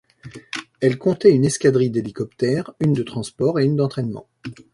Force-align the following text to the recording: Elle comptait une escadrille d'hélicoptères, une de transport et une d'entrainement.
Elle 0.79 0.97
comptait 0.97 1.29
une 1.29 1.45
escadrille 1.45 1.91
d'hélicoptères, 1.91 2.71
une 2.79 2.93
de 2.93 3.03
transport 3.03 3.59
et 3.59 3.65
une 3.65 3.75
d'entrainement. 3.75 4.25